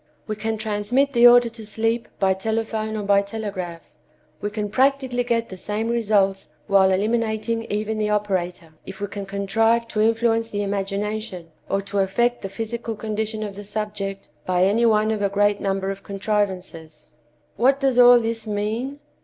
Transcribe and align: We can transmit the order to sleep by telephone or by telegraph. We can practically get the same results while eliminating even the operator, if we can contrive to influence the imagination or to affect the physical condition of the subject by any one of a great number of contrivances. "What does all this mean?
We 0.25 0.35
can 0.35 0.57
transmit 0.57 1.13
the 1.13 1.27
order 1.27 1.47
to 1.49 1.63
sleep 1.63 2.07
by 2.17 2.33
telephone 2.33 2.97
or 2.97 3.03
by 3.03 3.21
telegraph. 3.21 3.83
We 4.41 4.49
can 4.49 4.71
practically 4.71 5.23
get 5.23 5.49
the 5.49 5.57
same 5.57 5.89
results 5.89 6.49
while 6.65 6.89
eliminating 6.89 7.65
even 7.65 7.99
the 7.99 8.09
operator, 8.09 8.73
if 8.87 8.99
we 8.99 9.05
can 9.05 9.27
contrive 9.27 9.87
to 9.89 10.01
influence 10.01 10.49
the 10.49 10.63
imagination 10.63 11.51
or 11.69 11.81
to 11.81 11.99
affect 11.99 12.41
the 12.41 12.49
physical 12.49 12.95
condition 12.95 13.43
of 13.43 13.53
the 13.55 13.63
subject 13.63 14.29
by 14.43 14.63
any 14.63 14.87
one 14.87 15.11
of 15.11 15.21
a 15.21 15.29
great 15.29 15.61
number 15.61 15.91
of 15.91 16.01
contrivances. 16.01 17.05
"What 17.55 17.79
does 17.79 17.99
all 17.99 18.19
this 18.19 18.47
mean? 18.47 18.99